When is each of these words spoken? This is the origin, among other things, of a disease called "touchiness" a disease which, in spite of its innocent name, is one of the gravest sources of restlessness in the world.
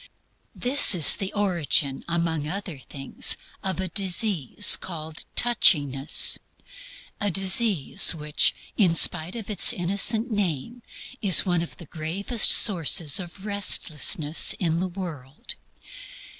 This 0.55 0.95
is 0.95 1.15
the 1.17 1.31
origin, 1.33 2.03
among 2.07 2.47
other 2.47 2.79
things, 2.79 3.37
of 3.61 3.79
a 3.79 3.87
disease 3.87 4.75
called 4.75 5.25
"touchiness" 5.35 6.39
a 7.19 7.29
disease 7.29 8.15
which, 8.15 8.55
in 8.75 8.95
spite 8.95 9.35
of 9.35 9.47
its 9.47 9.71
innocent 9.71 10.31
name, 10.31 10.81
is 11.21 11.45
one 11.45 11.61
of 11.61 11.77
the 11.77 11.85
gravest 11.85 12.49
sources 12.49 13.19
of 13.19 13.45
restlessness 13.45 14.53
in 14.53 14.79
the 14.79 14.87
world. 14.89 15.53